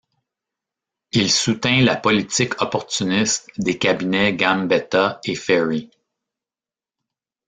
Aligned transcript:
Il 1.11 1.31
soutint 1.31 1.81
la 1.83 1.95
politique 1.95 2.59
opportuniste 2.59 3.51
des 3.59 3.77
cabinets 3.77 4.33
Gambetta 4.35 5.21
et 5.25 5.35
Ferry. 5.35 5.91